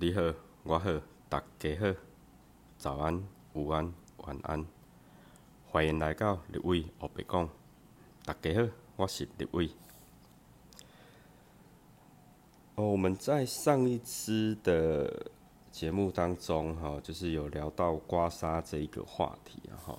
[0.00, 0.22] 你好，
[0.62, 0.92] 我好，
[1.28, 1.92] 大家好，
[2.76, 3.20] 早安、
[3.54, 4.64] 午安、晚安，
[5.66, 7.48] 欢迎来到立伟学白讲。
[8.24, 9.68] 大家好，我是立伟。
[12.76, 15.32] 哦，我们在上一次的
[15.72, 19.98] 节目当中，哈，就是有聊到刮痧这一个话题，哈。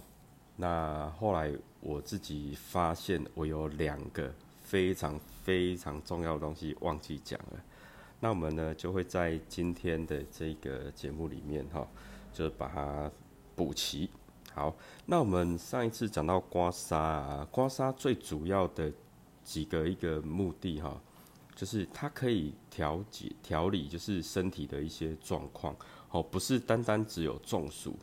[0.56, 7.62] 那后来我自己发现，我有两个非常非常重要的东西忘记讲了。
[8.20, 11.88] 那我们呢，就会在今天的这个节目里面，哈，
[12.34, 13.10] 就把它
[13.56, 14.10] 补齐。
[14.54, 18.92] 好，那我们上一次讲到刮痧啊，刮痧最主要的
[19.44, 21.00] 几个一个目的，哈，
[21.56, 25.74] 就是它可以调节、调理，就是身体的一些状况，
[26.12, 27.96] 哦，不是单单只有中暑，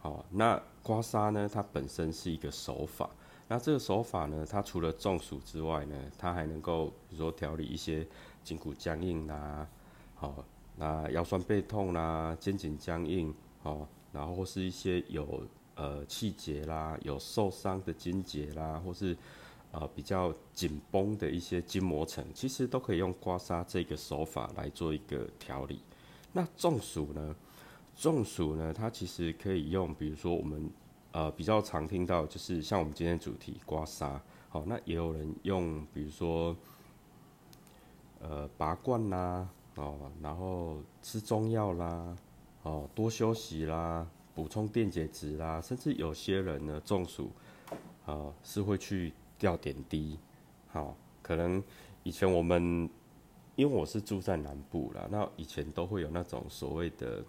[0.00, 3.08] 好，那刮痧呢，它本身是一个手法，
[3.48, 8.06] 那这个手法呢，它除了中暑之外呢，它还能够比如说调理一些。
[8.46, 9.66] 筋骨僵硬啦，
[10.14, 10.44] 好，
[10.76, 15.42] 那腰酸背痛啦，肩颈僵硬，好，然后或是一些有
[15.74, 19.16] 呃气结啦，有受伤的筋结啦，或是
[19.72, 25.80] 呃比较紧绷的一些筋膜层，其实都可以用刮痧这个手法来做一个调理。
[26.32, 27.34] 那中暑呢？
[27.96, 30.70] 中暑呢，它其实可以用，比如说我们
[31.16, 36.54] 呃比较常听到，就是像我们今天主题刮痧，好，那也有人用，比如说。
[38.18, 42.16] 呃，拔罐啦，哦，然后吃中药啦，
[42.62, 47.30] 哦，多休息啦，补充电解质啦，甚至有些人呢中暑，
[48.06, 50.18] 啊，是会去吊点滴，
[50.68, 51.62] 好，可能
[52.04, 52.88] 以前我们，
[53.54, 57.22] 因为我是住在南部啦，那以前都会有那种所谓的，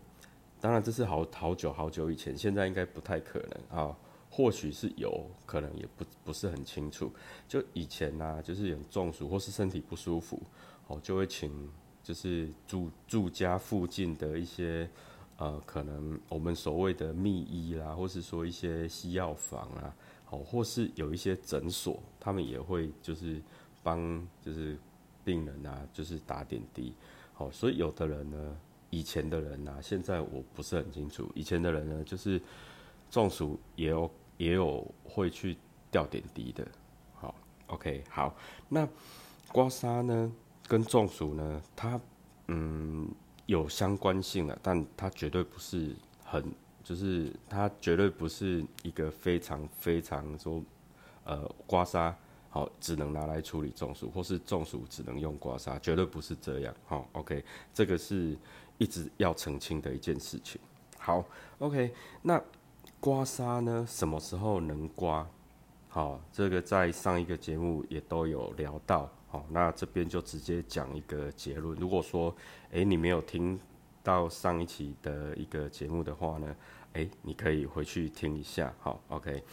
[0.60, 3.96] 当然这是好好久好久以前，现在应该不太可能啊，
[4.30, 7.12] 或许是有可能也不不是很清楚，
[7.48, 10.42] 就以前呢，就是有中暑或是身体不舒服。
[10.88, 11.70] 哦，就会请
[12.02, 14.90] 就是住住家附近的一些
[15.36, 19.94] 呃，可能我们所谓的秘医啦，或是说一些西药房啊，
[20.30, 23.42] 哦，或是有一些诊所，他们也会就是
[23.84, 24.78] 帮就是
[25.26, 26.94] 病人啊，就是打点滴。
[27.34, 28.58] 好，所以有的人呢，
[28.90, 31.32] 以前的人呐，现在我不是很清楚。
[31.36, 32.42] 以前的人呢，就是
[33.10, 35.58] 中暑也有也有会去
[35.92, 36.68] 吊点滴的。
[37.16, 37.36] 好
[37.68, 38.36] ，OK，好，
[38.70, 38.88] 那
[39.52, 40.32] 刮痧呢？
[40.68, 42.00] 跟中暑呢，它
[42.48, 43.10] 嗯
[43.46, 46.44] 有相关性的，但它绝对不是很，
[46.84, 50.62] 就是它绝对不是一个非常非常说，
[51.24, 52.14] 呃，刮痧
[52.50, 56.76] 好只能拿来处理中暑，或是中暑只能用刮痧，绝对不是这样。
[56.86, 57.44] 好，OK，
[57.74, 58.38] 这个是
[58.78, 60.60] 一直要澄清的一件事情。
[60.98, 61.24] 好
[61.60, 62.42] ，OK，那
[63.00, 65.28] 刮痧呢，什么时候能刮？
[65.90, 69.10] 好，这个在上一个节目也都有聊到。
[69.30, 71.78] 好，那这边就直接讲一个结论。
[71.80, 72.36] 如果说，
[72.72, 73.60] 诶你没有听
[74.04, 76.56] 到上一期的一个节目的话呢，
[76.94, 78.74] 诶你可以回去听一下。
[78.80, 79.44] 好，OK。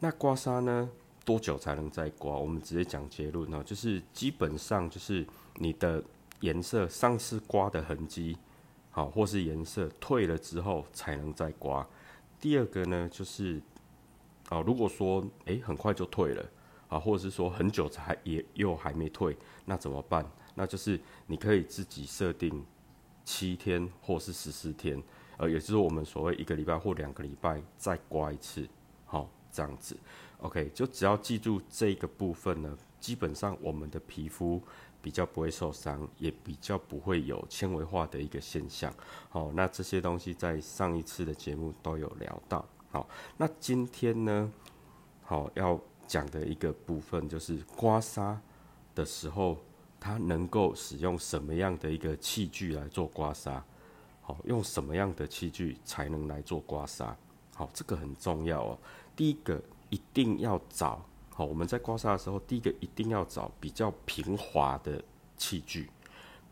[0.00, 0.88] 那刮痧呢，
[1.24, 2.36] 多久才能再刮？
[2.36, 6.02] 我们直接讲结论呢，就是基本上就是你的
[6.40, 8.36] 颜色上次刮的痕迹，
[8.92, 11.84] 好，或是颜色退了之后才能再刮。
[12.40, 13.60] 第二个呢，就是，
[14.48, 16.48] 啊，如果说，诶很快就退了。
[16.88, 20.30] 啊，或者是说很久才也又还没退，那怎么办？
[20.54, 22.62] 那就是你可以自己设定
[23.24, 25.02] 七天或是十四天，
[25.38, 28.68] 呃，也就是我们所谓一个礼拜或两个礼拜再刮一次，
[29.06, 29.96] 好，这样子
[30.40, 34.62] ，OK，就只要记住这个部分呢，基本上我们的皮肤
[35.02, 38.90] 比较不会受伤，也比较不会有纤维化的一个现象。
[39.28, 42.64] 好，那这些东西在上一次的节目都有聊到。
[42.90, 44.50] 好，那今天呢，
[45.22, 45.78] 好要。
[46.04, 48.36] 讲的一个部分就是刮痧
[48.94, 49.56] 的时候，
[49.98, 53.62] 它能够使用什么样的一个器具来做刮痧？
[54.20, 57.14] 好，用什么样的器具才能来做刮痧？
[57.54, 58.78] 好，这个很重要哦。
[59.16, 61.02] 第一个一定要找
[61.34, 65.02] 好，我们在刮痧的时候，第一个一定要找比较平滑的
[65.36, 65.90] 器具，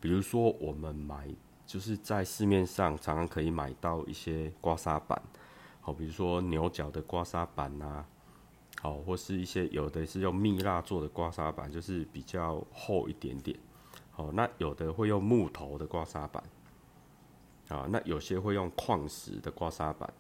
[0.01, 1.29] 比如说我们买
[1.67, 5.21] 就是在市面上常常可以买到一些刮痧板，
[5.81, 8.07] 好，比如说牛角的刮痧板啊。
[8.83, 13.55] 好，或是一些有的是用蜜蜡做的刮痧板，就是比较厚一点点。
[14.11, 16.43] 好，那有的会用木头的刮痧板，
[17.69, 20.11] 啊，那有些会用矿石的刮痧板，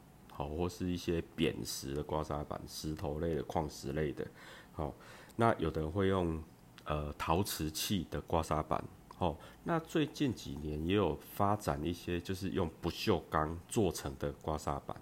[0.40, 4.26] 好，或是一些扁石的刮痧板，石头类的、矿石类的。
[4.72, 4.94] 好，
[5.36, 6.42] 那有的会用
[6.84, 8.82] 呃陶瓷器的刮痧板。
[9.18, 14.96] 哦，那最近几年也有发展一些，就是用不锈钢做成的刮痧板。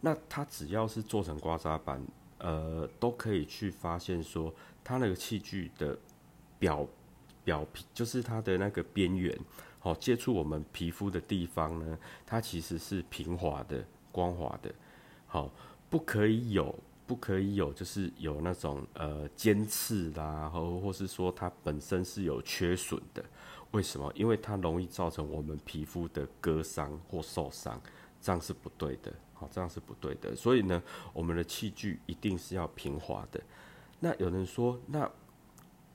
[0.00, 2.04] 那它只要是做成刮痧板。
[2.38, 4.52] 呃，都可以去发现说，
[4.82, 5.96] 它那个器具的
[6.58, 6.84] 表
[7.44, 9.38] 表皮，就是它的那个边缘，
[9.78, 11.96] 好，接触我们皮肤的地方呢，
[12.26, 14.72] 它其实是平滑的、光滑的。
[15.26, 15.50] 好，
[15.90, 16.72] 不可以有，
[17.06, 23.24] 不可以有，就是有那种呃尖刺啦，或或是说它本身是有缺损的。
[23.72, 24.12] 为什么？
[24.14, 27.80] 因为它容易造成我们皮肤的割伤或受伤，
[28.20, 29.10] 这样是不对的。
[29.32, 30.36] 好，这样是不对的。
[30.36, 30.82] 所以呢，
[31.14, 33.40] 我们的器具一定是要平滑的。
[33.98, 35.10] 那有人说，那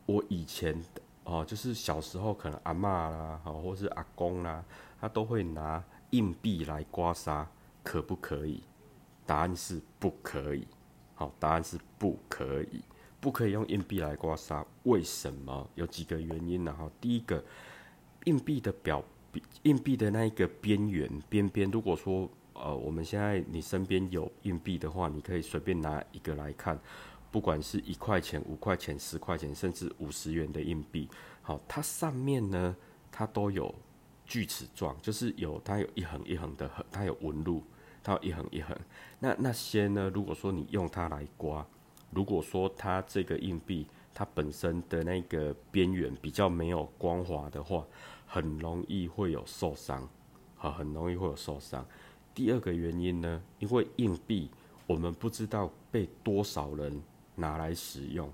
[0.08, 0.84] 我以前
[1.24, 4.66] 哦，就是小时候可能阿妈啦，好，或是阿公啦，
[5.00, 7.46] 他都会拿硬币来刮痧，
[7.88, 8.62] 可不可以？
[9.25, 10.68] 答案是不可以。
[11.16, 12.81] 好，答案是不可以，
[13.22, 14.66] 不可以用硬币来刮痧。
[14.84, 15.69] 为什么？
[15.75, 16.75] 有几个原因呢？
[16.78, 17.42] 哈，第一个，
[18.25, 19.01] 硬币的表，
[19.63, 26.78] 硬币的那一个边缘边边，如果说呃，我们现在你身边有硬币的话，你可以随便拿一个来看。
[27.31, 31.07] 不管是一块钱、五块钱、十块钱，甚至五十元的硬币，
[31.42, 32.75] 好，它上面呢，
[33.12, 33.74] 它都有
[34.25, 37.63] 锯齿状，就是有它有一横一横的，它有纹路，
[38.07, 38.74] 它有一横一横。
[39.19, 41.68] 那那些呢，如果说你用它来刮，
[42.12, 47.86] 如果说它这个硬币它本身的那个边缘比较没有光滑的话，
[48.25, 50.07] 很容易会有受伤，
[50.56, 51.86] 好，很容易会有受伤。
[52.33, 54.50] 第二个原因呢，因为硬币
[54.86, 57.04] 我们不知道被多少人。
[57.39, 58.27] 拿来使用，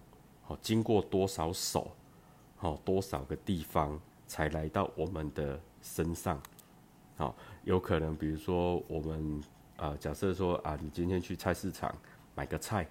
[0.43, 1.91] 好，经过多少手，
[2.55, 6.41] 好，多少个地方才来到我们的身上，
[7.17, 7.35] 好，
[7.65, 9.43] 有可能，比如说我们，
[9.83, 11.93] 呃，假设说啊，你今天去菜市场
[12.35, 12.87] 买个菜，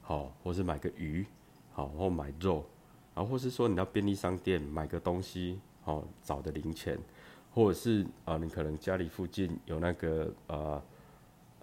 [0.00, 1.26] 好，或是买个鱼，
[1.74, 2.64] 好，或买肉，
[3.12, 6.98] 啊或是说你到便利商店买个东西，好，找的零钱，
[7.52, 10.82] 或者是啊，你可能家里附近有那个呃。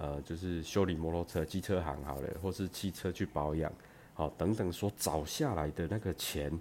[0.01, 3.69] 呃，就是修理摩托车、机车行好了，或是汽车去保养，
[4.13, 6.57] 好等等，所找下来的那个钱，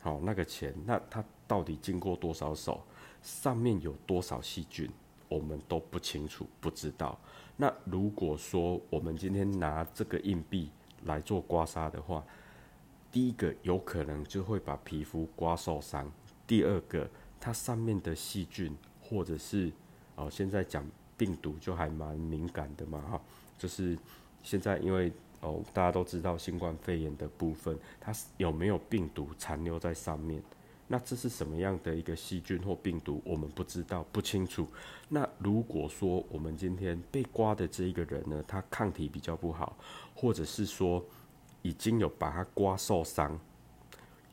[0.00, 2.80] 好那个钱，那它到底经过多少手，
[3.20, 4.88] 上面有多少细菌，
[5.28, 7.18] 我们都不清楚，不知道。
[7.56, 10.70] 那如果说我们今天拿这个硬币
[11.04, 12.24] 来做刮痧的话，
[13.10, 16.10] 第一个有可能就会把皮肤刮受伤，
[16.46, 17.08] 第二个
[17.40, 19.72] 它上面的细菌或者是
[20.14, 20.84] 哦，现在讲。
[21.18, 23.18] 病毒就还蛮敏感的嘛，哈，
[23.56, 23.96] 就是
[24.42, 30.42] 现在因为哦，大家都知道新冠肺炎的部分，它有没有病毒残留在上面？
[30.88, 33.20] 那这是什么样的一个细菌或病毒？
[33.24, 34.66] 我们不知道，不清楚。
[35.08, 39.76] 那如果说我们今天被刮的这一个人呢，他抗体比较不好，
[40.14, 41.04] 或者是说
[41.62, 43.38] 已经有把他刮受伤，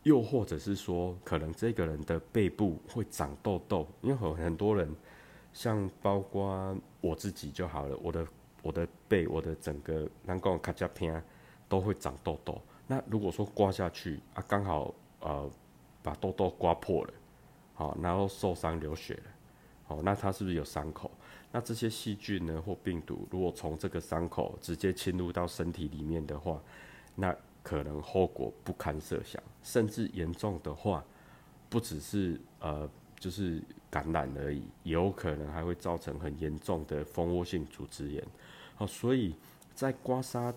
[0.04, 4.94] 又或者是说可能这个人的背部会长痘痘，因为很很多人。
[5.56, 8.28] 像包括我自己就好了，我的
[8.64, 11.24] 我的背，我的整个难讲卡加片
[11.70, 12.60] 都会长痘痘。
[12.88, 15.48] 那如果说刮下去啊，刚好呃
[16.04, 17.14] 把痘痘刮破了，
[17.74, 19.24] 好，然后受伤流血了，
[19.86, 21.10] 好，那它是不是有伤口？
[21.52, 26.62] 那这些细菌呢或病毒，如果从这个伤口直接侵入到身体里面的话，
[27.16, 31.04] 那可能后果不堪设想，甚至严重的话，
[31.70, 32.88] 不只是呃。
[33.20, 38.22] 就是感染而已，有可能还会造成很严重的蜂窝性组织炎。
[38.76, 39.34] 好，所以
[39.74, 40.54] 在刮痧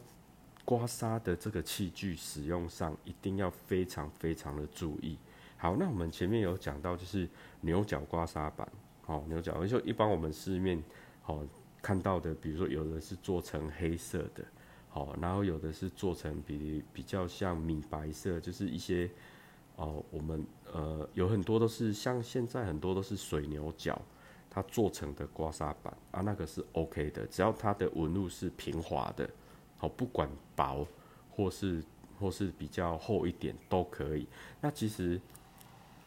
[0.64, 5.16] 刮痧的这个器具使用上，一定要非常非常的注意。
[5.56, 7.28] 好，那我们前面有讲到，就是
[7.60, 8.68] 牛角刮痧板。
[9.02, 10.82] 好，牛角就一般我们市面
[11.22, 11.42] 好
[11.80, 14.44] 看到的，比如说有的是做成黑色的，
[14.88, 19.10] 好，然后有的是做成比比较像米白色，就是一些。
[19.78, 24.00] 哦，我们呃有很多都是像现在很多都是水牛角，
[24.48, 29.28] 它做成的刮痧板啊，那个是 OK 的，只要它的纹路是平滑的，
[29.76, 30.88] 好，不管薄
[31.30, 31.84] 或是
[32.18, 34.26] 或是比较厚一点都可以。
[34.62, 35.20] 那其实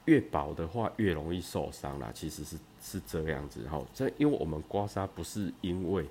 [0.09, 3.79] 越薄的话越容易受伤啦，其实是是这样子哈。
[3.93, 6.05] 这因为我们刮痧不是因为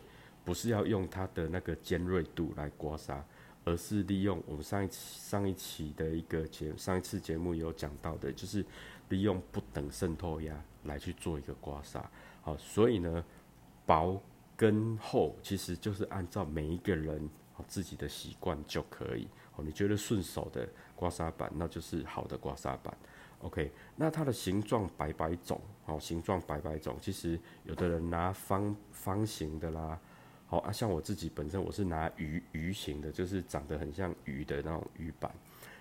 [0.45, 3.21] 不是要用它的那个尖锐度来刮痧。
[3.65, 8.65] 而是利用我们上一上一期的一个节上一次节目有讲到的，就是
[9.11, 12.03] 利用不等渗透压来去做一个刮痧。
[12.41, 13.23] 好，所以呢，
[13.85, 14.19] 薄
[14.57, 17.29] 跟厚其实就是按照每一个人
[17.67, 19.29] 自己的习惯就可以。
[19.57, 22.97] 哦，你觉得顺手的刮痧板，那就是好的刮痧板。
[23.41, 29.99] OK，那它的形状百百种，哦，形状百百种，其实有的人拿方方形的啦。
[30.47, 35.31] 好啊，像我自己本身我是拿鱼鱼形的，就是长得很像鱼的那种鱼板。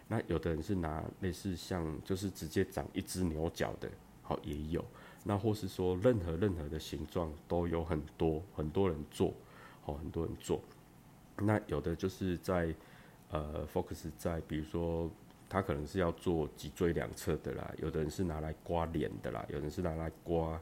[0.07, 3.89] 那有的人是拿类似像，就是直接长一只牛角的，
[4.21, 4.83] 好也有。
[5.23, 9.33] 那或是说任何任何的形状都有很多很多人做，
[9.81, 10.61] 好很多人做。
[11.37, 12.73] 那有的就是在
[13.29, 15.09] 呃 focus 在比如说
[15.49, 20.59] 它可能是要做脊椎两侧的啦，有的人是拿来刮脸的啦，有人是拿来刮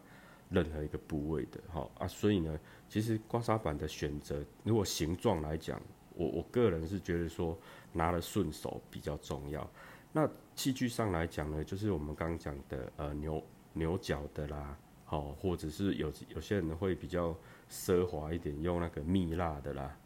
[0.50, 5.82] 任何一个部位的，哈啊，所以呢，其实刮痧板的选择，如果形状来讲，
[6.14, 7.58] 我我个人是觉得说
[7.92, 9.68] 拿了顺手比较重要。
[10.14, 17.36] 那器具上来讲呢，就是我们刚刚讲的呃牛牛角的啦，好，或者是有有些人会比较
[17.70, 19.98] 奢华一点，用那个蜜蜡的啦，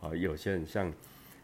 [0.00, 0.92] 啊，有些人像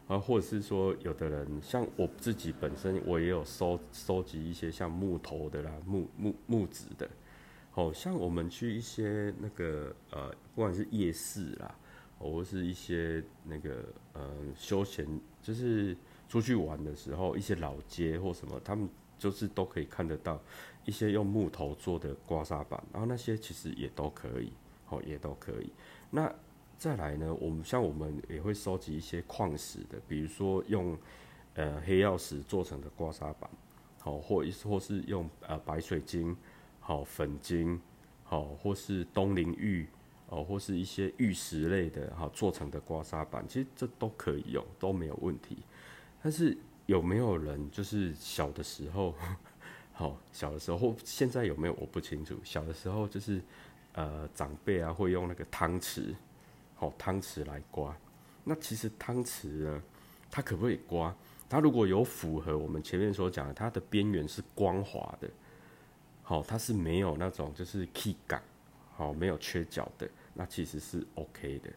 [0.06, 7.08] 啊，或者是说有的人像我自己本身，我也有收收集一些像木头的啦，木木木质的，
[7.70, 11.74] 好像我们去一些那个呃，不管是夜市啦，
[12.18, 15.06] 或是一些那个呃休闲，
[15.42, 15.96] 就是。
[16.26, 20.40] 出去玩的时候，一些老街或什么，他们就是都可以看得到
[20.84, 24.50] 一些用木头做的刮痧板，然后那些其实也都可以，
[24.88, 25.70] 哦，也都可以。
[26.10, 26.34] 那
[26.78, 30.96] 再来呢，我们像我们也会收集一些矿石的，比如说用
[31.54, 33.48] 呃黑曜石做成的刮痧板，
[34.00, 36.36] 好，或或是用呃白水晶、
[36.80, 37.80] 好粉晶、
[38.22, 39.86] 好或是东陵玉
[40.28, 45.58] 哦，或是一些玉石类的哈做成的刮痧板，其实这都可以用，都没有问题。
[46.22, 49.14] 但是有没有人就是小的时候，
[49.92, 52.36] 好小的时候或现在有没有我不清楚。
[52.42, 53.40] 小的时候就是
[53.92, 56.14] 呃长辈啊会用那个汤匙，
[56.84, 57.96] 好汤匙来刮。
[58.44, 59.82] 那其实汤匙呢，
[60.30, 61.14] 它可不可以刮？
[61.48, 65.28] 它如果有符合我们前面所讲的，它的边缘是光滑的，
[66.22, 68.42] 好它是没有那种就是 key 感，
[68.94, 71.70] 好没有缺角的，那其实是 OK 的。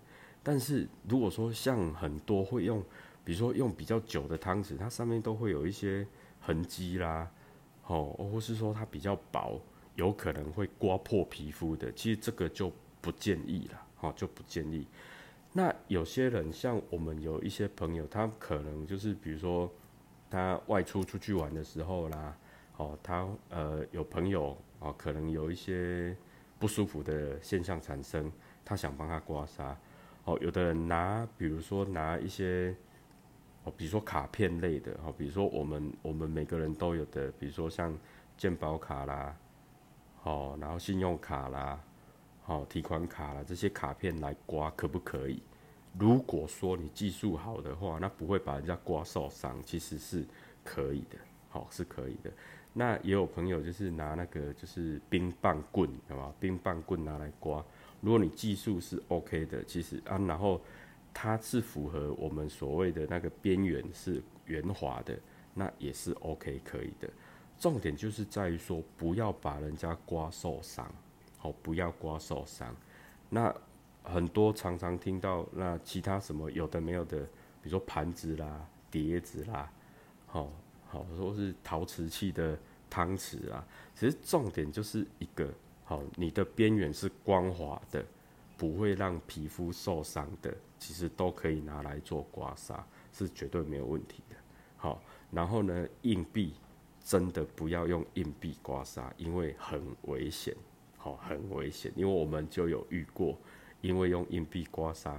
[0.43, 2.83] 但是如果说像很多会用。
[3.23, 6.07] 比如说用比较久的汤匙，它上面都会有一些
[6.39, 7.29] 痕迹啦，
[7.85, 9.61] 哦，或是说它比较薄，
[9.95, 11.91] 有可能会刮破皮肤的。
[11.91, 12.71] 其实这个就
[13.01, 14.87] 不建议了好，哦，就不建议。
[15.53, 19.71] 那有些人像我们有一些朋友，他可能就是比如说
[20.29, 22.37] 他外出出去玩的时候啦，
[22.77, 26.15] 哦，他呃有朋友哦，可能有一些
[26.59, 28.31] 不舒服的现象产生，
[28.63, 29.75] 他想帮他刮痧，
[30.25, 32.75] 哦，有的人拿比如说拿一些
[33.63, 33.73] 哦。
[33.75, 37.97] 比如说卡片类的，哦，比如说我们我们每个人都有的，比如说像
[38.37, 39.35] 健保卡啦，
[40.21, 41.81] 好，然后信用卡啦，
[42.47, 45.43] 好，提款卡啦，这些卡片来刮可不可以？
[45.99, 50.25] 如果说你技术好的话，那不会把人家刮受伤，其实是
[50.63, 51.17] 可以的，
[51.49, 52.31] 好，是可以的。
[52.71, 57.61] 那也有朋友就是拿那个就是冰棒棍，好吧，冰棒棍拿来刮，
[57.99, 60.61] 如果你技术是 OK 的，其实啊，然后。
[61.19, 65.17] 它是符合我们所谓的那个边缘是圆滑的，
[65.55, 67.09] 那也是 OK 可以的。
[67.57, 70.87] 重点就是在于说，不要把人家刮受伤，
[71.37, 72.75] 好，不要刮受伤。
[73.29, 73.53] 那
[74.03, 77.19] 很多常常听到那其他什么有的没有的，
[77.61, 79.71] 比如说盘子啦、碟子啦，
[80.25, 80.51] 好
[80.87, 82.57] 好说是陶瓷器的
[82.89, 83.65] 汤匙啊，
[83.95, 85.49] 其实重点就是一个
[85.83, 88.05] 好，你的边缘是光滑的。
[88.59, 92.75] 不会让皮肤受伤的，其实都可以拿来做刮痧，
[93.13, 94.35] 是绝对没有问题的。
[94.77, 96.55] 好，然后呢，硬币
[97.05, 100.55] 真的不要用硬币刮痧，因为很危险。
[101.07, 103.37] 好，很危险，因为我们就有遇过，
[103.79, 105.15] 因为用硬币刮痧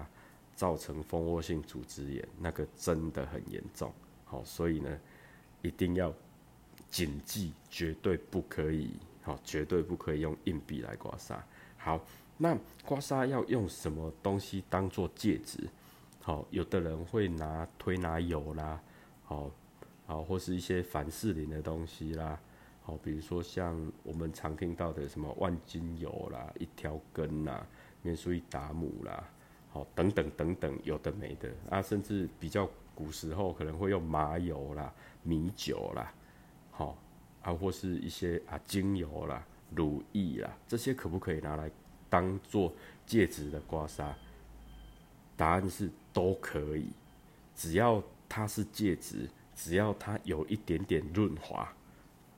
[0.54, 3.90] 造成蜂窝性组织炎，那个真的很严重。
[4.26, 5.00] 好，所以呢，
[5.62, 6.12] 一定要
[6.90, 8.90] 谨记，绝对不可以，
[9.22, 11.38] 好，绝对不可以用硬币来刮痧。
[11.78, 12.00] 好。
[12.40, 15.68] 那刮痧要用什么东西当做戒指？
[16.20, 18.80] 好，有的人会拿推拿油啦，
[19.24, 19.50] 好，
[20.06, 22.38] 好或是一些凡士林的东西啦，
[22.88, 27.66] 好，比如说像我们常听到的什么万金油啦、一条根啦、
[28.00, 29.28] 面苏伊达姆啦，
[29.68, 34.90] 好，等等等等，有的没的啊，甚至比较古时候可能会用麻油啦、
[35.22, 36.14] 米酒啦，
[36.70, 36.96] 好，
[37.42, 41.70] 啊或是一些啊精油啦、乳液啦，这些可不可以拿来？
[42.10, 42.72] 当做
[43.04, 44.14] 戒指的刮痧，
[45.36, 46.88] 答案是都可以，
[47.54, 51.70] 只要它是戒指，只要它有一点点润滑，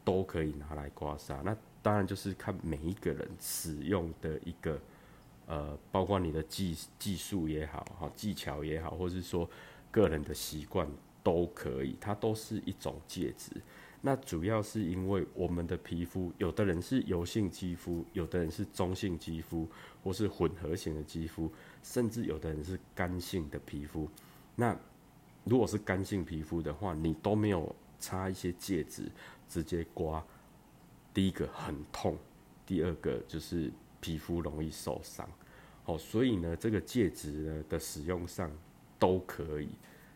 [0.04, 1.42] 都可以拿来刮痧。
[1.42, 4.78] 那当然就是看每一个人使用的一个，
[5.46, 9.48] 呃，包括你的技技术也好，哈，技巧也好，或是说
[9.90, 10.86] 个人的习惯
[11.22, 13.50] 都可以，它都是一种介质。
[14.02, 19.68] 那主要是因为我们的皮肤，有的人是油性肌肤，有的人是中性肌肤，
[20.02, 21.52] 或是混合型的肌肤，
[21.82, 24.08] 甚至有的人是干性的皮肤。
[24.56, 24.74] 那
[25.44, 29.10] 如果是干性皮肤的话，你都没有擦一些介质，
[29.50, 30.24] 直接刮，
[31.12, 32.16] 第一个很痛，
[32.64, 35.28] 第二个就是皮肤容易受伤。
[35.84, 38.50] 好，所以呢，这个戒指呢的使用上
[38.98, 39.68] 都可以，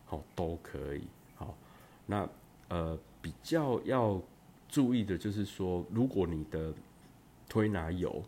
[0.06, 1.02] 好，都可以。
[1.34, 1.54] 好，
[2.06, 2.26] 那
[2.68, 2.98] 呃。
[3.24, 4.20] 比较要
[4.68, 6.74] 注意的就是说，如果你的
[7.48, 8.22] 推拿油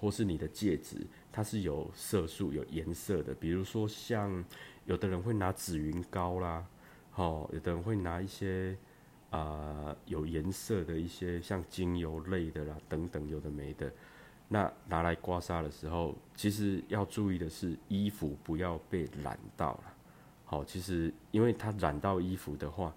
[0.00, 4.42] 或是你的戒指，它是有色素、有颜色的，比如说像
[4.86, 6.66] 有的人会拿紫云膏啦，
[7.16, 8.74] 哦，有的人会拿一些
[9.30, 13.92] 啊有颜色的一些像精油类的啦等等，有的没的。
[14.48, 19.84] 那拿来刮痧的时候，其实要注意的是衣服不要被染到了。
[20.46, 22.94] 好，其实因为它染到衣服的话，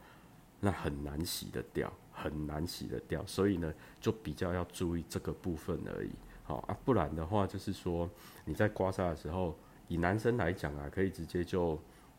[0.61, 6.11] 那很难洗得掉，很难洗得掉，所以呢，就比较要注意这个部分而已。
[6.43, 8.09] 好啊，不然的话，就是说
[8.45, 9.57] 你在刮痧的时候，
[9.89, 11.77] 以男生来讲啊，可以直接就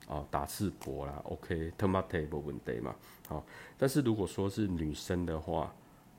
[0.09, 2.95] 啊打赤膊啦，OK，tomate 没问题嘛。
[3.29, 3.45] 好，
[3.77, 5.75] 但是如果说是女生的话，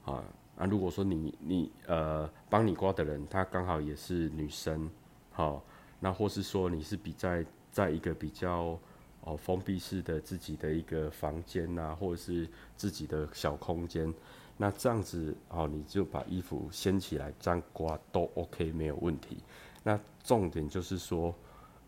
[0.05, 0.23] 啊。
[0.55, 4.87] 啊，如果说你你呃帮你刮的人，他刚好也是女生，
[5.31, 5.63] 好，
[5.99, 8.77] 那或是说你是比在在一个比较
[9.21, 12.47] 哦封闭式的自己的一个房间呐，或者是
[12.77, 14.13] 自己的小空间，
[14.55, 19.39] 那这样子哦，你就把衣服掀起来这样刮都 OK 没有问题。
[19.81, 21.33] 那重点就是说，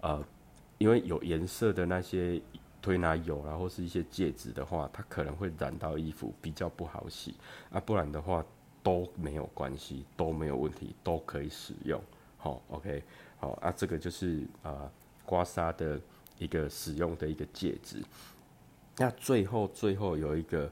[0.01, 0.25] 呃，
[0.77, 2.41] 因为有颜色的那些。
[2.81, 7.33] 推拿油啊，或是一些戒指的话，它可能会染到衣服，比较不好洗
[7.71, 7.79] 啊。
[7.79, 8.45] 不然的话
[8.83, 11.99] 都没有关系，都没有问题，都可以使用。
[12.37, 13.03] 好，OK，
[13.39, 14.87] 好啊，这个就是啊
[15.25, 15.99] 刮痧的
[16.37, 18.03] 一个使用的一个戒指。
[18.97, 20.71] 那最后最后有一个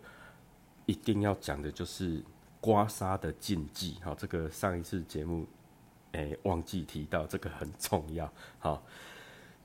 [0.85, 2.23] 一定要讲的就是
[2.61, 3.97] 刮痧的禁忌。
[4.03, 5.47] 好，这个上一次节目
[6.11, 8.31] 诶忘记提到，这个很重要。
[8.59, 8.83] 好。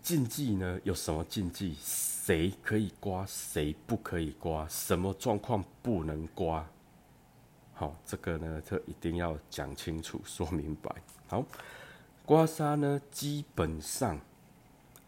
[0.03, 0.81] 禁忌呢？
[0.85, 1.77] 有什么禁忌？
[1.81, 4.67] 谁可以刮，谁不可以刮？
[4.69, 6.67] 什么状况不能刮？
[7.75, 10.95] 好，这个呢，这一定要讲清楚、说明白。
[11.29, 11.45] 好，
[12.25, 14.19] 刮痧呢，基本上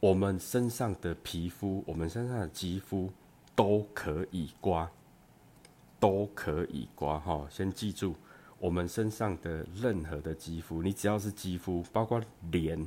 [0.01, 3.11] 我们身上的皮肤、我们身上的肌肤
[3.55, 4.91] 都可以刮，
[5.99, 7.19] 都可以刮。
[7.19, 8.15] 哈，先记住，
[8.59, 12.87] 我们身上的任何的肌肤，你只要是肌肤，包括脸，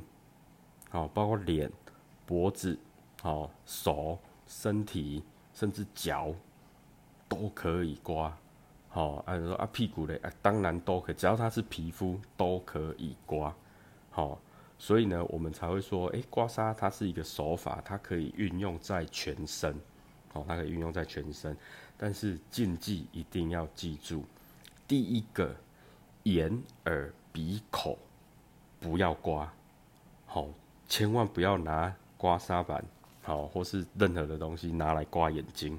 [0.90, 1.70] 好，包括脸。
[2.26, 2.78] 脖子、
[3.22, 6.32] 好手、身体，甚至脚
[7.28, 8.36] 都可以刮，
[8.88, 13.54] 好，按说啊屁股嘞，啊当然都可以，只要它是皮肤都可以刮，
[14.10, 14.38] 好，
[14.78, 19.78] 所以呢，我们才会说，哎，刮痧它是一个手法，它可以运用在全身，
[20.32, 21.56] 好，它可以运用在全身，
[21.96, 24.24] 但是禁忌一定要记住，
[24.86, 25.54] 第一个，
[26.24, 27.98] 眼、耳、鼻、口
[28.80, 29.52] 不要刮，
[30.26, 30.48] 好，
[30.88, 31.94] 千万不要拿。
[32.24, 32.82] 刮痧板，
[33.20, 35.78] 好，或是任何的东西拿来刮眼睛。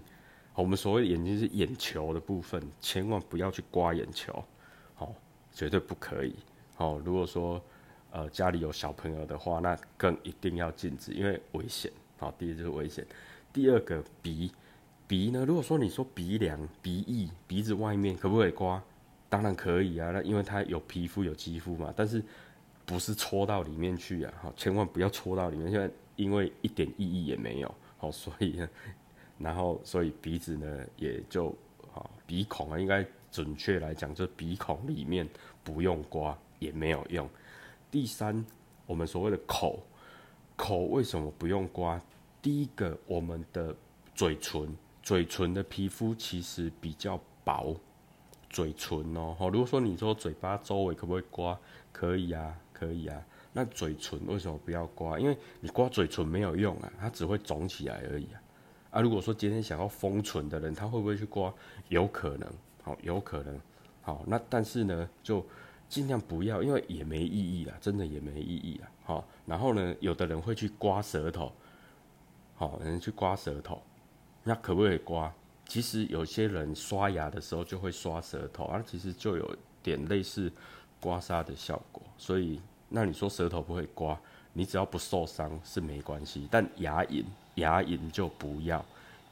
[0.54, 4.32] 我们所谓眼睛是眼球的部分，千万不要去刮眼球，
[4.94, 5.12] 好，
[5.52, 6.36] 绝对不可以。
[6.76, 7.60] 好，如果说
[8.12, 11.92] 呃家里有小朋友的话，那更一定要禁止，因为危险。
[12.20, 13.04] 好，第一就是危险。
[13.52, 14.52] 第二个鼻
[15.08, 18.80] 鼻呢，如果说你说鼻梁、鼻翼、鼻子外面可不可以刮？
[19.30, 22.24] 当然可以啊，那因为它有皮肤有肌肤嘛，但是
[22.86, 24.34] 不是戳到里面去啊？
[24.44, 25.90] 好，千万不要戳到里面，因为。
[26.16, 28.70] 因为一点意义也没有，好，所以呢，
[29.38, 31.50] 然后所以鼻子呢也就
[31.94, 35.28] 啊鼻孔啊，应该准确来讲，就鼻孔里面
[35.64, 37.30] 不用刮也没有用。
[37.92, 38.46] 第三，
[38.86, 39.84] 我们所谓的口
[40.56, 42.02] 口为什么不用刮？
[42.42, 43.76] 第一个，我们的
[44.14, 47.76] 嘴唇，嘴唇的皮肤其实比较薄，
[48.50, 51.60] 嘴唇哦，好，如果说你说嘴巴周围可不可以刮？
[51.92, 53.26] 可以啊，可以啊。
[53.58, 55.18] 那嘴唇为什么不要刮？
[55.18, 58.42] 因为你刮嘴唇没有用啊，它只会肿起来而已啊。
[58.90, 61.54] 啊，如果说今天想要封唇的人，他会不会去刮？
[61.88, 62.52] 有可能，
[62.84, 63.58] 好，有可能，
[64.02, 64.26] 好。
[64.28, 65.42] 那但是呢，就
[65.88, 68.92] 尽量不要，因为也没意义啊，真的也没意义啊。
[69.06, 71.54] 好，然后呢，有的人会去刮舌头，
[72.56, 73.82] 好，人去刮舌头，
[74.44, 75.34] 那可不可以刮？
[75.66, 80.52] 其实有些人刷牙的时候就会刷舌头，而其实就有点类似
[81.00, 82.60] 刮痧的效果，所以。
[82.96, 84.18] 那你说舌头不会刮，
[84.54, 88.84] 你只要不受伤是没关系，但牙龈牙龈就不要，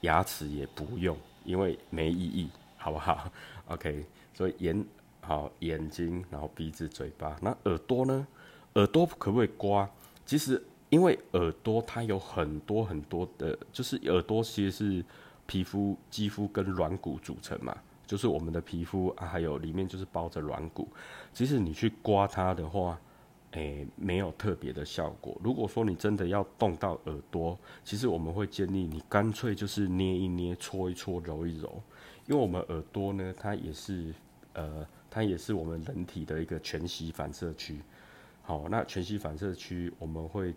[0.02, 3.32] 牙齿也不用，因为没意义，好不好
[3.70, 4.86] ？OK，所以眼
[5.22, 8.28] 好眼睛，然后鼻子、嘴巴，那耳朵呢？
[8.74, 9.90] 耳朵可不可以刮？
[10.26, 15.06] 其实因为耳朵它有很多很多的，就是耳朵其实是
[15.46, 17.74] 皮肤、肌肤跟软骨组成嘛，
[18.06, 20.90] 就是我们的皮肤啊，还有里面就是包着软骨，
[21.34, 23.00] 其实你去刮它的话。
[23.54, 25.36] 诶，没有特别的效果。
[25.44, 31.82] 如果说你真的要动到耳朵，其实我们会建议你干脆就是捏一捏、搓一搓、揉一揉，
[32.28, 34.14] 因为我们耳朵呢，它也是
[34.54, 37.80] 呃，它也是我们人体的一个全息反射区。
[38.42, 40.54] 好，那全息反射区我们会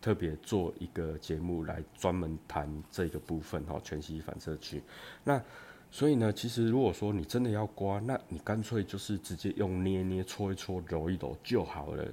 [0.00, 4.82] 特别做一个节目来专门谈这个部分哈，全息反射区。
[5.22, 5.42] 那
[5.90, 12.04] 所以呢，其实如果说你真的要刮，那你干脆就是直接用捏捏、搓一搓、揉一揉就好了，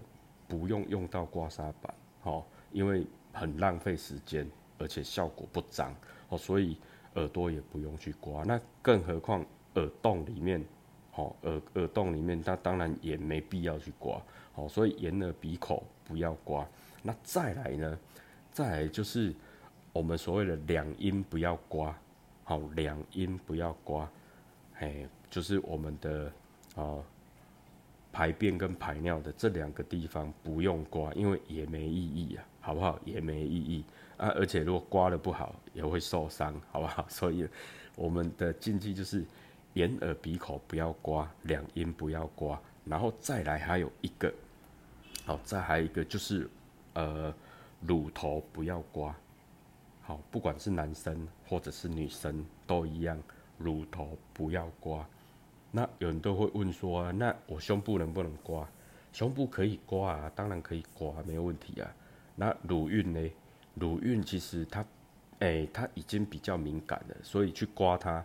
[0.48, 5.96] 不用用到刮痧板，哦，因为很浪费时间，而且效果不彰，
[6.30, 6.78] 哦，所以
[7.16, 8.44] 耳朵也不用去刮。
[8.44, 10.64] 那更何况耳洞里面，
[11.16, 14.22] 哦，耳耳洞里面，它当然也没必要去刮，
[14.56, 16.68] 哦，所以眼耳鼻口不要刮。
[17.02, 18.00] 那再来呢，
[18.52, 19.34] 再来就是
[19.94, 21.96] 我们所谓的两阴不要刮。
[22.48, 24.08] 好，两阴不要刮，
[24.76, 26.32] 嘿，就是我们的
[26.76, 27.00] 啊
[28.16, 32.98] 排便跟排尿的这两个地方不用刮，因为也没意义啊，好不好？
[33.04, 33.84] 也没意义
[34.16, 37.06] 啊，而且如果刮的不好也会受伤，好不好？
[37.12, 37.46] 所以
[37.98, 39.26] 我们的禁忌就是
[39.74, 44.34] 眼耳鼻口不要刮，两阴不要刮，然后再来还有一个，
[45.26, 46.50] 好，再还有一个就是
[46.94, 47.36] 呃
[47.82, 49.14] 乳头不要刮。
[50.04, 53.22] 好，不管是男生或者是女生都一样，
[53.58, 55.06] 乳头不要刮。
[55.76, 58.66] 那有人都会问说，那我胸部能不能刮？
[59.12, 61.94] 胸部可以刮啊，当然可以刮，没有问题啊。
[62.38, 63.30] 那乳晕呢？
[63.74, 64.86] 乳晕其实它，
[65.40, 68.24] 哎，它已经比较敏感了，所以去刮它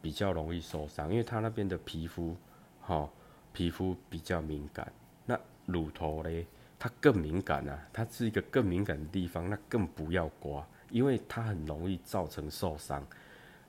[0.00, 2.36] 比较容易受伤，因为它那边的皮肤，
[2.80, 3.08] 哈，
[3.52, 4.92] 皮肤比较敏感。
[5.24, 6.44] 那乳头嘞，
[6.80, 10.66] 它更敏感啊，它是一个更敏感的地方，那更不要刮。
[10.90, 13.06] 因为它很容易造成受伤，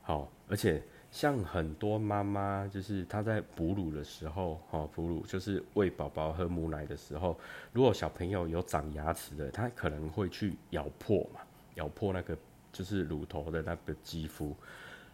[0.01, 0.81] 好，而且
[1.13, 7.39] 像很多妈妈，就是她在哺乳的时候，哈，哺乳就是喂宝宝喝母奶的时候，
[7.71, 11.41] 如果小朋友有长牙齿的，他可能会去咬破嘛，
[11.75, 12.35] 咬破那个
[12.71, 14.55] 就是乳头的那个肌肤，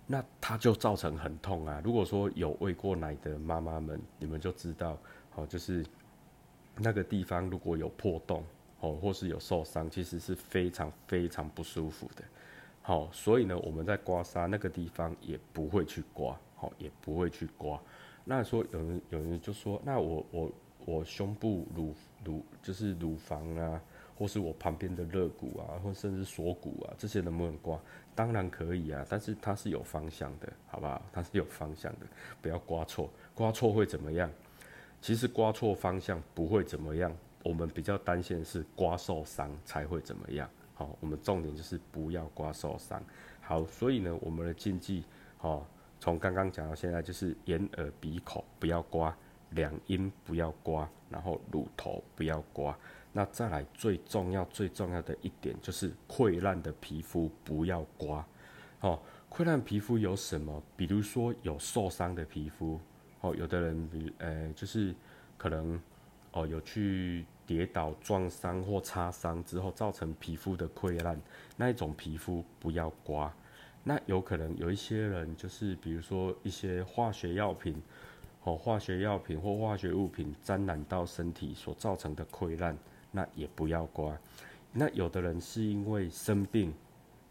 [0.08, 1.82] 那它就造成很痛啊。
[1.84, 4.98] 如果说有喂过奶的妈妈们，你们就知道，
[5.30, 5.86] 好，就是
[6.78, 8.42] 那个地方如果有破洞。
[8.82, 12.24] 哦，或是有受伤，其实是非常非常不舒服的。
[12.90, 17.80] 好，所以呢，我们在刮痧那个地方也不会去刮，好，也不会去刮。
[18.26, 20.52] 那说有人有人就说，那我我
[20.88, 21.94] 我胸部乳
[22.26, 23.80] 乳就是乳房啊，
[24.18, 27.80] 或是我旁边的肋骨啊，或甚至锁骨啊，这些能不能刮？
[28.16, 31.00] 当然可以啊，但是它是有方向的，好不好？
[31.14, 32.08] 它是有方向的，
[32.42, 34.28] 不要刮错，刮错会怎么样？
[35.00, 37.16] 其实刮错方向不会怎么样。
[37.44, 40.50] 我们比较担心的是刮受伤才会怎么样？
[40.80, 43.04] 好，我们重点就是不要刮受伤。
[43.42, 45.04] 好，所以呢，我们的禁忌，
[45.38, 45.68] 好，
[46.00, 49.14] 从刚刚讲到现在，就是眼耳鼻口不要刮，
[49.50, 52.74] 两阴不要刮，然后乳头不要刮。
[53.12, 58.26] 那再来最重要最重要的一点就是溃烂的皮肤不要刮。
[58.80, 58.98] 哦，
[59.30, 60.64] 溃烂皮肤有什么？
[60.78, 62.80] 比如说有受伤的皮肤，
[63.20, 64.96] 哦，有的人比呃就是
[65.38, 65.78] 可能。
[66.32, 71.20] 哦，有去跌倒、撞伤或擦伤之后造成皮肤的溃烂，
[71.58, 73.34] 那一种皮肤不要刮。
[73.84, 77.82] 那有可能有一些人就是，比如说一些化学药品，
[78.44, 82.78] 哦，化学药品或化学物品沾染到身体所造成的溃烂，
[83.12, 84.16] 那也不要刮。
[84.72, 86.72] 那有的人是因为生病，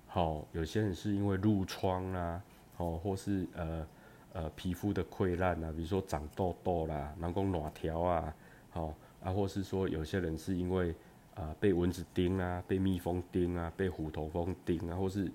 [0.08, 2.42] 好，有些人是因为褥疮啊，
[2.78, 3.86] 哦，或是呃
[4.32, 8.34] 呃皮肤的溃烂啊，比如说长痘痘啦、然后卵条啊。
[8.70, 10.94] 好啊，或是说有些人是因为
[11.34, 15.30] 啊被蚊子叮啊，被蜜蜂叮啊，被虎头蜂叮啊，或是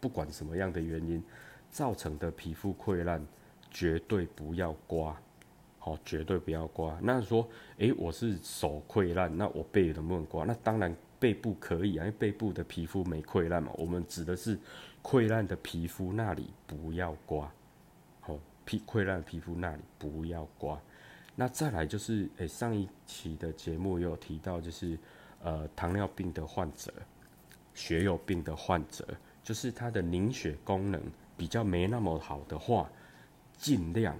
[0.00, 1.22] 不管什么样的原因
[1.70, 3.24] 造成的皮肤溃烂，
[3.70, 5.16] 绝对不要刮，
[5.78, 6.98] 好，绝对不要刮。
[7.02, 10.44] 那说，诶，我是手溃烂，那我背能不能刮？
[10.44, 13.72] 那当然背部可以啊，因为背部的皮肤没溃烂嘛。
[13.76, 14.58] 我们指的是
[15.02, 17.50] 溃烂的皮肤那里不要刮，
[18.20, 20.78] 好，皮溃烂皮肤那里不要刮。
[21.34, 24.98] 那再来就是，诶，上一期的节目也有提到，就是，
[25.42, 26.92] 呃，糖尿病的患者、
[27.74, 29.06] 血友病的患者，
[29.42, 31.00] 就是他的凝血功能
[31.36, 32.90] 比较没那么好的话，
[33.56, 34.14] 尽量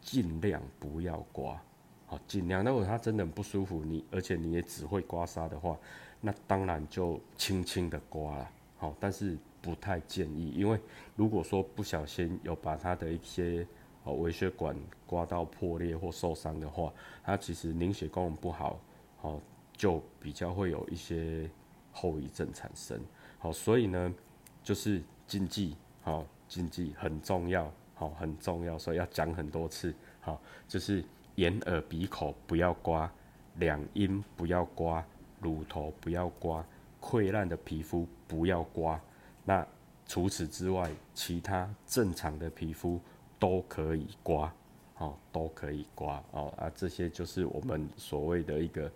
[0.00, 1.60] 尽量不要刮，
[2.06, 2.64] 好，尽量。
[2.64, 5.78] 如果他真的不舒服，你而且你也只会刮痧的话，
[6.20, 10.78] 那当然就轻轻的刮了，好，但是不太建议，因为
[11.14, 13.64] 如果说不小心有把他的一些
[14.04, 14.74] 哦，微血管
[15.06, 16.90] 刮到破裂或受伤的话，
[17.22, 18.80] 它其实凝血功能不好，
[19.20, 19.40] 哦，
[19.76, 21.48] 就比较会有一些
[21.92, 22.98] 后遗症产生。
[23.38, 24.14] 好，所以呢，
[24.62, 29.94] 就是禁忌，好，禁忌很重要，好，很重要，所以要讲很多次。
[30.20, 33.10] 好，就是眼耳鼻口不要刮，
[33.56, 35.04] 两阴不要刮，
[35.40, 36.64] 乳头不要刮，
[37.02, 38.98] 溃烂的皮肤不要刮。
[39.44, 39.66] 那
[40.06, 42.98] 除此之外，其他正常的皮肤。
[43.40, 44.54] 都可以刮，
[44.98, 48.92] 哦，都可以刮，哦啊，这些就是我们所谓的一个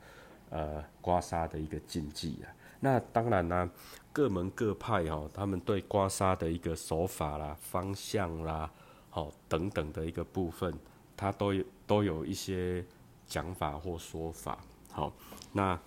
[0.50, 2.54] 呃刮痧的一个禁忌啊。
[2.78, 3.70] 那当然呢，
[4.12, 8.70] 各门各派哦，他们对刮痧的一个手法啦、方向啦，
[9.08, 10.72] 好等等的一个部分，
[11.16, 12.84] 它都有都有一些
[13.26, 14.58] 讲法或说法。
[14.92, 15.10] 好，
[15.52, 15.80] 那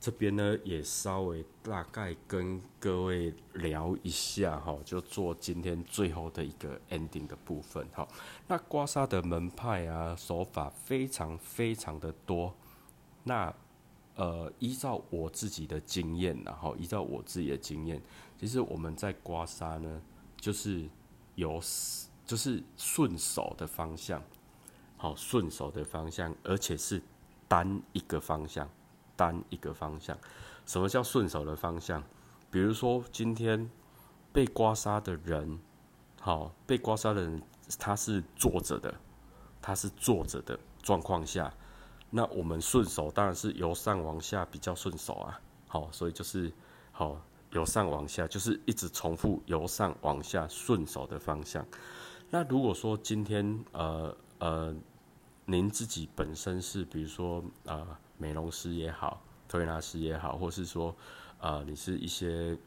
[0.00, 7.86] 这边呢也稍微大概跟各位聊一下哈，就做今天最后的一个 ending 的部分。
[7.92, 8.08] 好，
[8.46, 12.54] 那刮痧的门派啊手法非常非常的多。
[13.24, 13.52] 那
[14.14, 18.02] 呃，依照我自己的经验，然后依照我自己的经验，
[18.36, 20.02] 其实我们在刮痧呢，
[20.36, 20.88] 就是
[21.36, 21.60] 有
[22.26, 24.20] 就是顺手的方向，
[24.96, 27.00] 好顺手的方向，而且是
[27.46, 28.68] 单一个方向，
[29.18, 30.16] 单一个方向。
[30.64, 32.02] 什么叫顺手的方向？
[32.50, 33.68] 比如说今天
[34.32, 35.58] 被刮痧的人，
[36.20, 37.42] 好被刮痧的人
[37.78, 38.94] 他是坐着的，
[39.60, 41.52] 他是坐着的状况下。
[42.10, 46.50] 那我们顺手当然是由上往下比较顺手啊，好，所以就是
[46.92, 51.66] 好由上往下，就是一直重复由上往下顺手的方向。
[52.30, 54.74] 那如果说今天呃呃
[55.44, 57.86] 您自己本身是比如说呃
[58.18, 60.94] 美容师也好，推拿师也好，或是说
[61.40, 62.58] 呃你是一些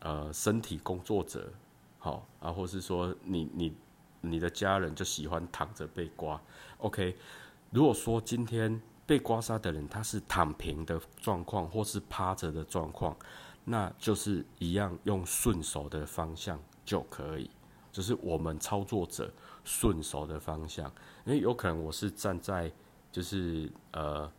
[0.00, 1.52] 呃身体工作者，
[1.98, 3.74] 好啊，或是说你你
[4.20, 6.40] 你的家人就喜欢躺着被刮
[6.78, 7.16] ，OK。
[7.70, 13.16] 如果说今天被刮痧的人他是躺平的状况，或是趴着的状况，
[13.64, 17.50] 那就是一样用顺手的方向就可以，
[17.90, 19.32] 就是我们操作者
[19.64, 20.86] 顺手的方向。
[21.24, 22.70] 因为有可能我是站在，
[23.10, 24.30] 就是呃，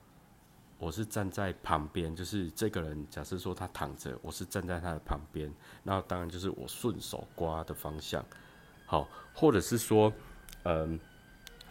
[0.77, 5.51] 我是站在旁边，就是这个人假设说他躺着，我是站在他的旁边，
[5.83, 8.23] 那当然就是我顺手刮的方向。
[8.85, 10.11] 好，或者是说，
[10.63, 10.99] 嗯，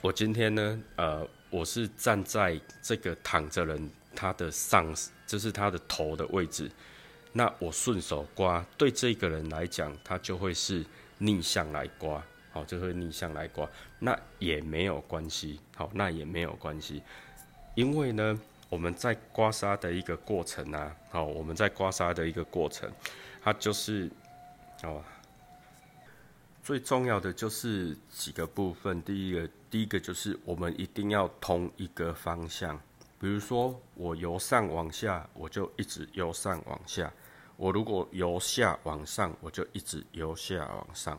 [0.00, 1.28] 我今天呢，呃。
[1.50, 4.92] 我是站在这个躺着人他的上，
[5.24, 6.68] 就是他的头的位置，
[7.32, 10.84] 那我顺手刮，对这个人来讲，他就会是
[11.18, 17.00] 逆向来刮，好，就会逆向来刮，那也没有关系，好，那也没有关系，
[17.76, 18.36] 因为呢，
[18.68, 22.90] 我们在刮痧的一个过程啊，好，我们在刮痧的一个过程，
[23.42, 24.10] 它就是，
[24.82, 25.02] 哦。
[26.62, 29.02] 最重要的就是几个部分。
[29.02, 32.80] 第一个，第一个就是我们一定要同一个方向。
[33.20, 37.06] 比如说，我由上往下，我就一直由上往下；
[37.58, 41.18] 我如果由下往上，我就一直由下往上；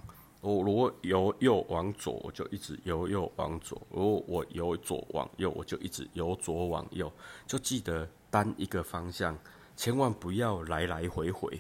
[0.53, 7.11] 我如果由右往左，我就一直由右往左；如果我由左往右，我就一直由左往右。
[7.47, 9.37] 就记得单一个方向，
[9.75, 11.59] 千万不要来来回回。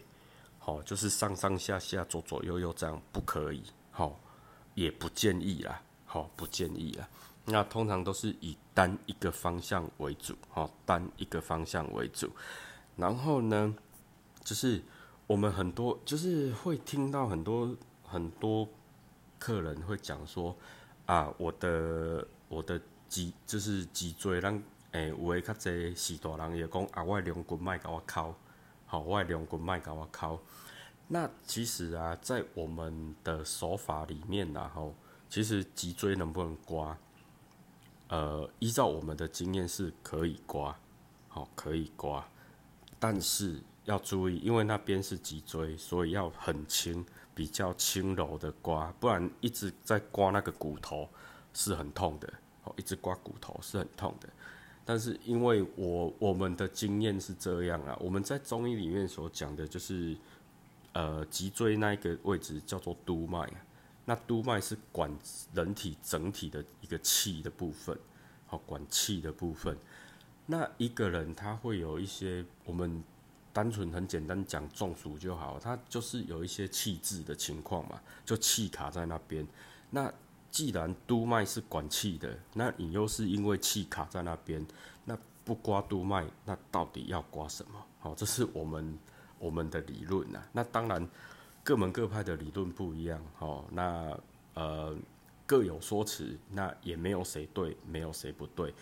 [0.59, 4.19] 好，就是上上下下、左左右右这样不可以，好，
[4.73, 7.07] 也不建议啦，好，不建议啦。
[7.45, 12.29] 那通常都是以单一个方向为主，好，单一个方向为主。
[12.95, 13.75] 然后呢，
[14.43, 14.81] 就是
[15.27, 17.75] 我们很多就是会听到很多
[18.07, 18.67] 很多
[19.39, 20.55] 客人会讲说，
[21.05, 28.35] 啊，我的我的脊就是脊椎，让诶，有诶较济是大人也讲啊，我两骨脉甲我敲。
[28.87, 30.39] 好，外两滚麦搞我敲。
[31.07, 34.93] 那其实啊，在我们的手法里面，然后
[35.27, 36.95] 其实脊椎能不能刮？
[38.09, 40.77] 呃，依照我们的经验是可以刮，
[41.27, 42.23] 好，可以刮。
[42.99, 47.03] 但是要注意，因为那边是脊椎，所以要很轻，
[47.35, 51.07] 比较轻柔的刮，不然一直在刮那个骨头
[51.53, 52.33] 是很痛的。
[52.63, 54.27] 哦，一直刮骨头是很痛的。
[54.83, 60.15] 但是因为我我们的经验是这样啊，我们在中医里面所讲的就是，
[60.93, 63.51] 呃，脊椎那一个位置叫做督脉，
[64.05, 65.11] 那督脉是管
[65.53, 67.97] 人体整体的一个气的部分，
[68.45, 69.77] 好，管气的部分。
[70.45, 73.03] 那一个人他会有一些，我们
[73.55, 79.47] 单纯很简单讲中暑就好，它就是有一些气滞的情况嘛，就气卡在那边，
[79.89, 80.13] 那。
[80.51, 84.65] 既然督脉是管气的，那你又是因为气卡在那边，
[85.03, 87.85] 那不刮督脉，那到底要刮什么？
[87.99, 88.97] 好，这是我们
[89.37, 90.41] 我们的理论呐。
[90.53, 91.05] 那当然，
[91.61, 94.17] 各门各派的理论不一样，好，那
[94.53, 94.95] 呃
[95.45, 98.73] 各有说辞，那也没有谁对，没有谁不对，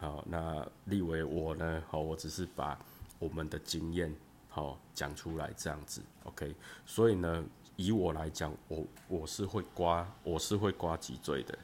[0.00, 2.78] 好，那立为我呢，好，我只是把
[3.18, 4.14] 我们的经验
[4.48, 6.54] 好讲出来这样子，OK，
[6.84, 7.44] 所以呢。
[7.80, 11.56] 以我来讲，我我是会刮，我是会刮脊椎的，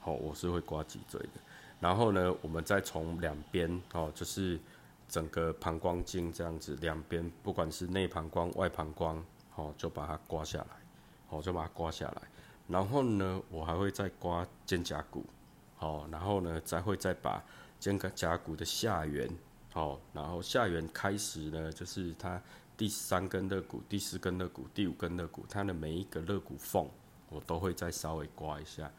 [0.00, 1.40] 好，我是会刮脊椎的。
[1.78, 4.58] 然后呢，我们再从两边，哦，就是
[5.08, 10.76] 整个膀胱经这样子，两边不管是内膀胱、外膀胱，好，就把它刮下来，
[11.28, 12.22] 好，就把它刮下来。
[12.66, 15.24] 然后呢，我还会再刮肩胛骨，
[15.76, 17.40] 好，然后呢，再会再把
[17.78, 19.30] 肩胛骨的下缘，
[19.72, 22.40] 好，然后下缘开始呢，就是它。
[22.76, 26.88] 第三根肋骨、第四根肋骨、第五根肋骨，它的每一个肋骨缝，
[27.28, 28.90] 我都会再稍微刮一下，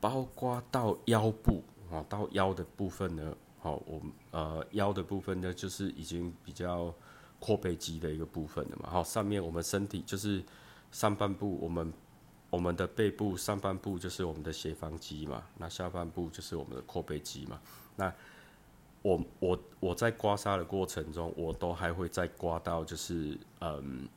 [0.00, 4.00] 包括到腰部哦，到腰的部分呢，好，我
[4.30, 6.90] 呃腰的部分呢，就是已经比较
[7.38, 10.42] 阔背肌的一个部分了嘛，好，上面我们身体就是
[10.90, 11.92] 上半部，我们
[12.48, 17.60] 我们的背部上半部就是我们的斜方肌嘛，那下半部就是我们的阔背肌嘛，
[17.94, 18.10] 那
[19.08, 24.08] 我我我在刮痧的过程中，我都还会再刮到就是嗯。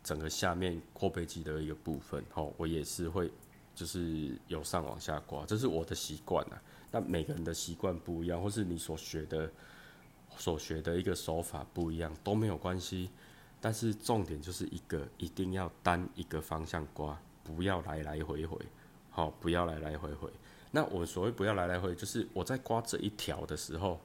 [0.00, 3.30] 整个下面阔背肌的一个部分，吼，我也是会，
[3.74, 6.62] 就是由上往下刮，这是我的习惯啊。
[6.90, 9.50] 那每个人的习惯不一样，或是你所学的、
[10.38, 13.10] 所学的一个手法不一样，都没有关系。
[13.60, 18.56] 但是重点就是一个，一定要单一个方向刮，不要来来回回，
[19.10, 20.30] 好，不要来来回回。
[20.70, 24.00] 那我所谓不要来来回，就是我在刮这一条的时候，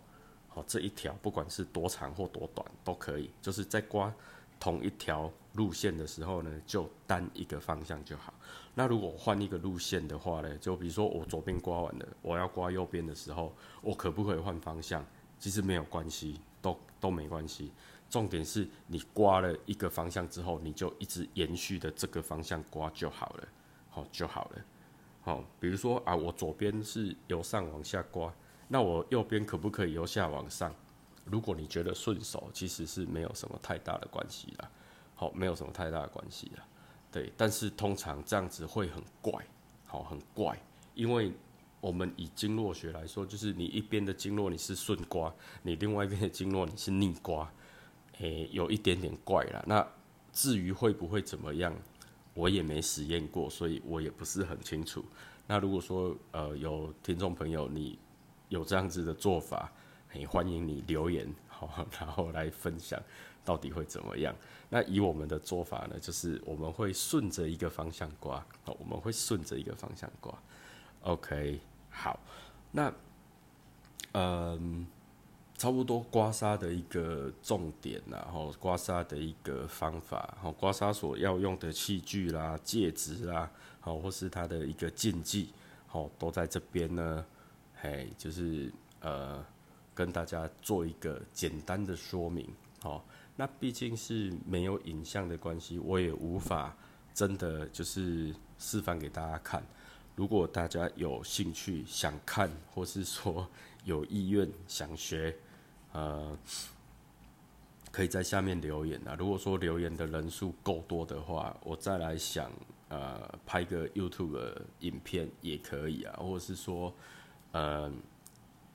[0.54, 4.14] 好，这一条不管是多长或多短都可以，就是在刮。
[4.60, 8.34] 同一条路线的时候呢，就单一个方向就好。
[8.76, 15.06] 那如果换一个路线的话呢，就比如说我左边刮完了，我要刮右边的时候，我可不可以换方向？
[15.38, 17.74] 其实没有关系，都都没关系。
[18.10, 23.48] 重点是你刮了一个方向之后，你就一直延续的这个方向刮就好了，
[23.90, 24.62] 好就好了。
[25.24, 28.34] 好，比如说啊，我左边是由上往下刮，
[28.74, 30.74] 那我右边可不可以由下往上？
[31.26, 34.68] 如果你觉得顺手，其实是没有什么太大的关系啦。
[35.14, 36.66] 好，没有什么太大的关系啦。
[37.12, 39.46] 对，但是通常这样子会很怪，
[39.86, 40.60] 好，很怪，
[40.96, 41.32] 因为
[41.82, 45.32] 我们以经络学来说，就是你一边的经络你是顺刮，
[45.62, 47.48] 你另外一边的经络你是逆刮，
[48.22, 49.64] 诶，有一点点怪啦。
[49.68, 49.88] 那
[50.32, 51.72] 至于会不会怎么样，
[52.34, 55.06] 我也没实验过，所以我也不是很清楚。
[55.46, 58.00] 那如果说呃有听众朋友你
[58.50, 59.72] 有这样子的做法，
[60.14, 63.02] 也欢迎你留言，好，然后来分享
[63.44, 64.36] 到底会怎么样。
[64.70, 70.34] 那以我们的做法呢，就是我们会顺着一个方向刮，好，我们会顺着一个方向刮。
[71.02, 72.20] OK，好，
[72.72, 72.94] 那
[74.14, 74.86] 嗯，
[75.58, 85.50] 差不多刮痧的一个重点，然后刮痧的一个方法，好，刮痧所要用的器具啦、介质啦，好，或是它的一个禁忌，
[85.88, 87.26] 好，都在这边呢。
[87.84, 89.46] 嘿，就是呃。
[89.96, 92.50] 跟大家做一个简单的说明，
[92.82, 96.76] 好，那毕竟是没有影像的关系，我也无法
[97.14, 99.64] 真的就是示范给大家看。
[100.16, 103.48] 如果大家有兴趣想看，或是说
[103.86, 105.38] 有意愿想学，
[105.92, 106.36] 呃，
[107.92, 109.16] 可以在下面留言啊。
[109.20, 112.52] 如果说留言的人数够多的话，我再来想
[112.90, 116.92] 呃拍个 YouTube 影片也可以啊，或者是说
[117.54, 117.92] 呃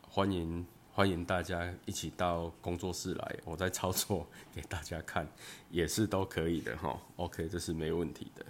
[0.09, 0.67] 欢迎。
[0.99, 5.25] 欢迎大家一起到工作室来，我在操作给大家看，
[5.71, 6.99] 也是都可以的哈。
[7.15, 8.45] OK，这是没问题的。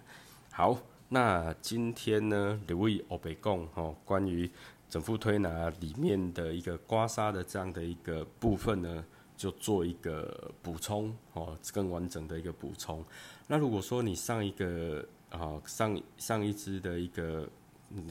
[0.50, 0.78] 好，
[1.10, 4.50] 那今天呢，刘伟欧北贡哈，关于
[4.88, 9.04] 整副推拿里面的一个刮痧的这样的一个部分呢，
[9.36, 13.04] 就做一个补充哦，更完整的一个补充。
[13.46, 17.46] 那如果说你上一个啊上上一支的一个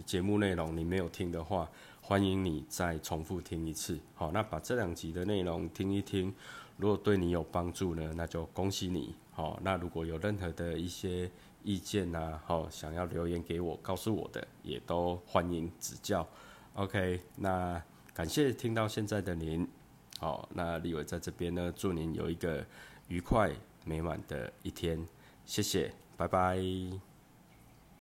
[0.06, 1.68] 节目内容你没有听的话，
[2.08, 6.34] 欢迎你再重复听一次，好，那把这两集的内容听一听，
[6.78, 11.30] 如果对你有帮助呢，那就恭喜你，好，那如果有任何的一些
[11.64, 16.26] 意见呐，好，想要留言给我，告诉我的，也都欢迎指教
[16.76, 19.68] ，OK，那感谢听到现在的您，
[20.18, 22.66] 好，那立伟在这边呢，祝您有一个
[23.10, 23.52] 愉快
[23.84, 25.06] 美满的一天，
[25.46, 26.58] 谢谢，拜拜。